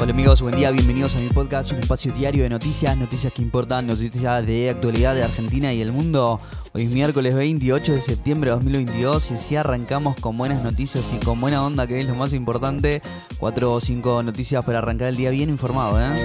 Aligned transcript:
Hola 0.00 0.12
amigos, 0.12 0.40
buen 0.40 0.56
día, 0.56 0.70
bienvenidos 0.70 1.16
a 1.16 1.18
mi 1.18 1.28
podcast, 1.28 1.72
un 1.72 1.80
espacio 1.80 2.12
diario 2.12 2.42
de 2.44 2.48
noticias, 2.48 2.96
noticias 2.96 3.32
que 3.32 3.42
importan, 3.42 3.86
noticias 3.86 4.46
de 4.46 4.70
actualidad 4.70 5.14
de 5.14 5.22
Argentina 5.22 5.74
y 5.74 5.82
el 5.82 5.92
mundo. 5.92 6.40
Hoy 6.72 6.84
es 6.84 6.90
miércoles 6.90 7.34
28 7.34 7.94
de 7.94 8.00
septiembre 8.00 8.50
de 8.50 8.56
2022 8.56 9.30
y 9.30 9.34
así 9.34 9.56
arrancamos 9.56 10.16
con 10.16 10.38
buenas 10.38 10.62
noticias 10.62 11.12
y 11.12 11.22
con 11.22 11.40
buena 11.40 11.64
onda, 11.64 11.86
que 11.86 11.98
es 11.98 12.06
lo 12.06 12.14
más 12.14 12.32
importante. 12.32 13.02
Cuatro 13.38 13.74
o 13.74 13.80
cinco 13.80 14.22
noticias 14.22 14.64
para 14.64 14.78
arrancar 14.78 15.08
el 15.08 15.16
día 15.16 15.30
bien 15.30 15.50
informado, 15.50 16.00
¿eh? 16.00 16.16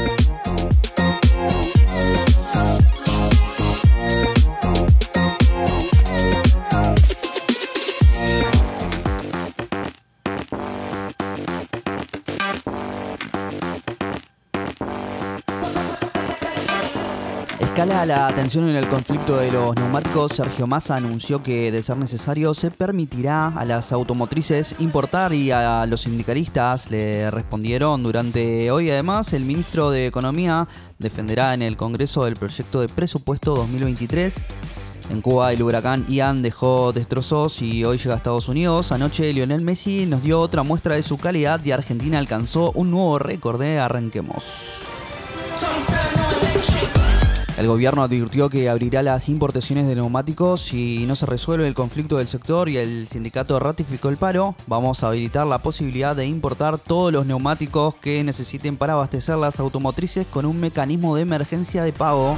Escala 17.74 18.06
la 18.06 18.36
tensión 18.36 18.70
en 18.70 18.76
el 18.76 18.88
conflicto 18.88 19.38
de 19.38 19.52
los 19.52 19.76
neumáticos. 19.76 20.34
Sergio 20.34 20.68
Massa 20.68 20.96
anunció 20.96 21.42
que, 21.42 21.72
de 21.72 21.82
ser 21.82 21.98
necesario, 21.98 22.54
se 22.54 22.70
permitirá 22.70 23.48
a 23.48 23.66
las 23.66 23.92
automotrices 23.92 24.76
importar 24.78 25.34
y 25.34 25.50
a 25.50 25.84
los 25.88 26.02
sindicalistas 26.02 26.92
le 26.92 27.32
respondieron 27.32 28.04
durante 28.04 28.70
hoy. 28.70 28.92
Además, 28.92 29.34
el 29.34 29.46
ministro 29.46 29.90
de 29.90 30.06
Economía 30.06 30.68
defenderá 31.00 31.56
en 31.56 31.64
el 31.64 31.76
Congreso 31.76 32.28
el 32.28 32.36
proyecto 32.36 32.80
de 32.80 32.90
presupuesto 32.90 33.56
2023. 33.56 34.46
En 35.10 35.22
Cuba 35.22 35.52
el 35.52 35.64
huracán 35.64 36.06
Ian 36.08 36.44
dejó 36.44 36.94
destrozos 36.94 37.60
y 37.64 37.84
hoy 37.86 37.98
llega 37.98 38.14
a 38.14 38.18
Estados 38.18 38.50
Unidos. 38.50 38.92
Anoche 38.92 39.34
Lionel 39.34 39.64
Messi 39.64 40.06
nos 40.06 40.22
dio 40.22 40.40
otra 40.40 40.62
muestra 40.62 40.94
de 40.94 41.02
su 41.02 41.18
calidad 41.18 41.60
y 41.66 41.72
Argentina 41.72 42.20
alcanzó 42.20 42.72
un 42.74 42.92
nuevo 42.92 43.18
récord 43.18 43.60
de 43.60 43.80
arranquemos. 43.80 44.44
El 47.64 47.70
gobierno 47.70 48.04
advirtió 48.04 48.50
que 48.50 48.68
abrirá 48.68 49.02
las 49.04 49.30
importaciones 49.30 49.88
de 49.88 49.96
neumáticos 49.96 50.64
si 50.64 51.06
no 51.06 51.16
se 51.16 51.26
resuelve 51.26 51.66
el 51.66 51.74
conflicto 51.74 52.18
del 52.18 52.28
sector 52.28 52.68
y 52.68 52.76
el 52.76 53.08
sindicato 53.08 53.58
ratificó 53.58 54.10
el 54.10 54.18
paro. 54.18 54.54
Vamos 54.68 55.02
a 55.02 55.08
habilitar 55.08 55.48
la 55.48 55.60
posibilidad 55.60 56.14
de 56.14 56.26
importar 56.26 56.78
todos 56.78 57.14
los 57.14 57.26
neumáticos 57.26 57.96
que 57.96 58.22
necesiten 58.22 58.76
para 58.76 58.94
abastecer 58.94 59.38
las 59.38 59.62
automotrices 59.62 60.28
con 60.28 60.46
un 60.46 60.60
mecanismo 60.60 61.16
de 61.16 61.22
emergencia 61.22 61.86
de 61.86 61.94
pago. 61.94 62.38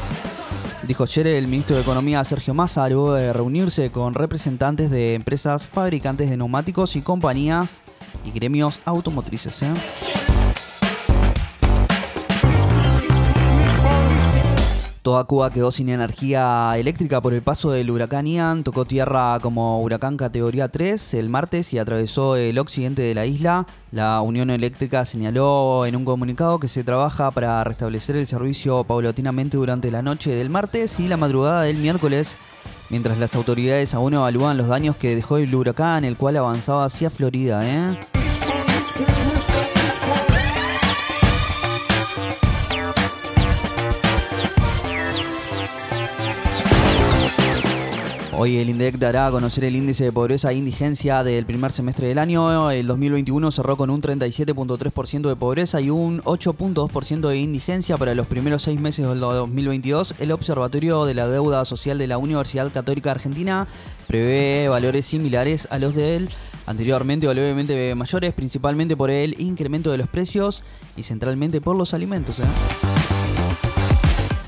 Dijo 0.83 1.05
ayer 1.05 1.25
el 1.25 1.47
ministro 1.47 1.75
de 1.75 1.81
Economía 1.81 2.23
Sergio 2.23 2.53
Massa 2.53 2.87
luego 2.87 3.15
de 3.15 3.33
reunirse 3.33 3.89
con 3.89 4.13
representantes 4.13 4.91
de 4.91 5.15
empresas 5.15 5.65
fabricantes 5.65 6.29
de 6.29 6.37
neumáticos 6.37 6.95
y 6.95 7.01
compañías 7.01 7.81
y 8.23 8.29
gremios 8.29 8.79
automotrices. 8.85 9.63
¿eh? 9.63 9.73
Toda 15.05 15.23
Cuba 15.25 15.51
quedó 15.51 15.71
sin 15.71 15.89
energía 15.89 16.73
eléctrica 16.79 17.21
por 17.21 17.35
el 17.35 17.43
paso 17.43 17.69
del 17.69 17.91
huracán 17.91 18.25
Ian. 18.25 18.63
Tocó 18.63 18.85
tierra 18.85 19.37
como 19.39 19.79
huracán 19.83 20.17
categoría 20.17 20.69
3 20.69 21.13
el 21.13 21.29
martes 21.29 21.71
y 21.73 21.77
atravesó 21.77 22.37
el 22.37 22.57
occidente 22.57 23.03
de 23.03 23.13
la 23.13 23.27
isla. 23.27 23.67
La 23.91 24.19
Unión 24.21 24.49
Eléctrica 24.49 25.05
señaló 25.05 25.85
en 25.85 25.95
un 25.95 26.05
comunicado 26.05 26.57
que 26.57 26.67
se 26.67 26.83
trabaja 26.83 27.29
para 27.29 27.63
restablecer 27.63 28.15
el 28.15 28.25
servicio 28.25 28.83
paulatinamente 28.83 29.57
durante 29.57 29.91
la 29.91 30.01
noche 30.01 30.31
del 30.31 30.49
martes 30.49 30.99
y 30.99 31.07
la 31.07 31.17
madrugada 31.17 31.61
del 31.61 31.77
miércoles, 31.77 32.35
mientras 32.89 33.19
las 33.19 33.35
autoridades 33.35 33.93
aún 33.93 34.15
evalúan 34.15 34.57
los 34.57 34.69
daños 34.69 34.95
que 34.95 35.15
dejó 35.15 35.37
el 35.37 35.53
huracán, 35.53 36.03
el 36.03 36.17
cual 36.17 36.37
avanzaba 36.37 36.83
hacia 36.83 37.11
Florida. 37.11 37.61
¿eh? 37.63 37.99
Hoy 48.45 48.57
el 48.57 48.69
INDEC 48.69 48.99
dará 48.99 49.25
a 49.25 49.31
conocer 49.31 49.63
el 49.63 49.75
índice 49.75 50.03
de 50.03 50.11
pobreza 50.11 50.51
e 50.51 50.53
indigencia 50.53 51.23
del 51.23 51.47
primer 51.47 51.71
semestre 51.71 52.09
del 52.09 52.19
año. 52.19 52.69
El 52.69 52.85
2021 52.85 53.49
cerró 53.49 53.75
con 53.75 53.89
un 53.89 54.03
37.3% 54.03 55.27
de 55.27 55.35
pobreza 55.35 55.81
y 55.81 55.89
un 55.89 56.21
8.2% 56.21 57.27
de 57.27 57.37
indigencia 57.39 57.97
para 57.97 58.13
los 58.13 58.27
primeros 58.27 58.61
seis 58.61 58.79
meses 58.79 59.07
del 59.07 59.19
2022. 59.19 60.13
El 60.19 60.31
Observatorio 60.31 61.05
de 61.05 61.15
la 61.15 61.27
Deuda 61.27 61.65
Social 61.65 61.97
de 61.97 62.05
la 62.05 62.19
Universidad 62.19 62.71
Católica 62.71 63.09
Argentina 63.09 63.65
prevé 64.05 64.69
valores 64.69 65.07
similares 65.07 65.67
a 65.71 65.79
los 65.79 65.95
de 65.95 66.15
él 66.15 66.29
anteriormente 66.67 67.27
o 67.27 67.33
levemente 67.33 67.95
mayores, 67.95 68.31
principalmente 68.35 68.95
por 68.95 69.09
el 69.09 69.41
incremento 69.41 69.89
de 69.89 69.97
los 69.97 70.07
precios 70.07 70.61
y 70.95 71.01
centralmente 71.01 71.61
por 71.61 71.75
los 71.75 71.95
alimentos. 71.95 72.37
¿eh? 72.37 72.84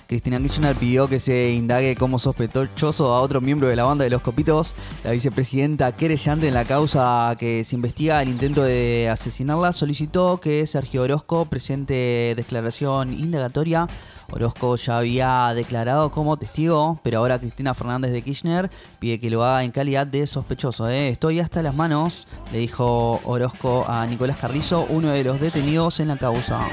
Cristina 0.08 0.40
Kirchner 0.40 0.74
pidió 0.76 1.10
que 1.10 1.20
se 1.20 1.52
indague 1.52 1.96
como 1.98 2.18
sospechoso 2.18 3.14
a 3.14 3.22
otro 3.22 3.42
miembro 3.42 3.68
de 3.68 3.76
la 3.76 3.84
banda 3.84 4.06
de 4.06 4.10
los 4.10 4.22
Copitos, 4.22 4.74
la 5.04 5.12
vicepresidenta 5.12 5.92
querellante 5.92 6.48
en 6.48 6.54
la 6.54 6.64
causa 6.64 7.36
que 7.38 7.66
se 7.66 7.76
investiga 7.76 8.22
el 8.22 8.30
intento 8.30 8.64
de 8.64 9.10
asesinarla, 9.12 9.74
solicitó 9.74 10.40
que 10.40 10.66
Sergio 10.66 11.04
Orozco 11.04 11.46
presente 11.46 12.34
declaración 12.38 13.14
indagatoria. 13.14 13.88
Orozco 14.32 14.76
ya 14.78 14.98
había 14.98 15.54
declarado 15.54 16.10
como 16.12 16.38
testigo, 16.38 17.00
pero 17.04 17.20
ahora 17.20 17.40
Cristina 17.40 17.74
Fernández 17.74 18.12
de 18.12 18.22
Kirchner 18.22 18.70
pide 19.00 19.20
que 19.20 19.30
lo 19.30 19.44
haga 19.44 19.64
en 19.64 19.72
calidad 19.72 20.08
de 20.08 20.26
sospechoso. 20.26 20.90
¿eh? 20.90 21.10
Estoy 21.10 21.42
hasta 21.42 21.62
las 21.62 21.76
manos, 21.76 22.28
le 22.54 22.60
dijo 22.60 23.20
Orozco 23.26 23.86
a 23.88 24.06
Nicolás 24.06 24.38
Carrizo, 24.38 24.86
uno 24.90 25.10
de 25.10 25.24
los 25.26 25.42
detenidos 25.42 26.00
en 26.00 26.08
la 26.10 26.18
causa. 26.18 26.68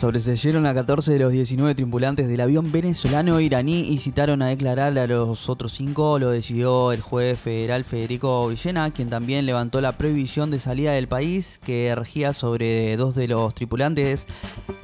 Sobreseyeron 0.00 0.64
a 0.64 0.72
14 0.72 1.12
de 1.12 1.18
los 1.18 1.30
19 1.30 1.74
tripulantes 1.74 2.26
del 2.26 2.40
avión 2.40 2.72
venezolano-iraní 2.72 3.80
y 3.80 3.98
citaron 3.98 4.40
a 4.40 4.46
declarar 4.46 4.96
a 4.96 5.06
los 5.06 5.50
otros 5.50 5.74
cinco. 5.74 6.18
Lo 6.18 6.30
decidió 6.30 6.92
el 6.92 7.02
juez 7.02 7.38
federal 7.38 7.84
Federico 7.84 8.48
Villena, 8.48 8.92
quien 8.92 9.10
también 9.10 9.44
levantó 9.44 9.82
la 9.82 9.98
prohibición 9.98 10.50
de 10.50 10.58
salida 10.58 10.92
del 10.92 11.06
país 11.06 11.60
que 11.62 11.94
regía 11.94 12.32
sobre 12.32 12.96
dos 12.96 13.14
de 13.14 13.28
los 13.28 13.54
tripulantes 13.54 14.26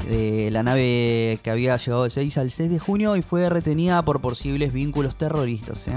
de 0.07 0.51
la 0.51 0.63
nave 0.63 1.39
que 1.43 1.51
había 1.51 1.79
llegado 1.79 2.05
de 2.05 2.11
6 2.11 2.37
al 2.37 2.51
6 2.51 2.69
de 2.69 2.79
junio 2.79 3.17
y 3.17 3.23
fue 3.23 3.49
retenida 3.49 4.05
por 4.05 4.21
posibles 4.21 4.75
vínculos 4.75 5.17
terroristas. 5.17 5.89
¿eh? 5.89 5.93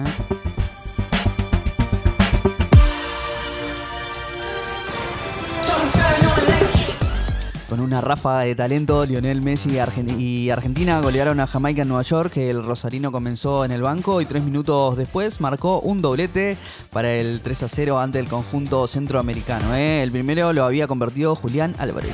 Una 7.90 8.02
ráfaga 8.02 8.42
de 8.42 8.54
talento, 8.54 9.04
Lionel 9.04 9.42
Messi 9.42 9.80
y 10.20 10.50
Argentina 10.52 11.02
golearon 11.02 11.40
a 11.40 11.48
Jamaica 11.48 11.82
en 11.82 11.88
Nueva 11.88 12.04
York. 12.04 12.38
El 12.38 12.64
Rosarino 12.64 13.12
comenzó 13.12 13.66
en 13.66 13.72
el 13.72 13.82
banco 13.82 14.22
y 14.22 14.26
tres 14.26 14.44
minutos 14.44 14.96
después 14.96 15.42
marcó 15.42 15.80
un 15.80 16.00
doblete 16.00 16.56
para 16.92 17.12
el 17.12 17.42
3 17.42 17.64
a 17.64 17.68
0 17.68 18.00
ante 18.00 18.20
el 18.20 18.28
conjunto 18.28 18.88
centroamericano. 18.88 19.74
¿eh? 19.74 20.04
El 20.04 20.12
primero 20.12 20.54
lo 20.54 20.66
había 20.66 20.86
convertido 20.86 21.36
Julián 21.36 21.74
Álvarez. 21.80 22.14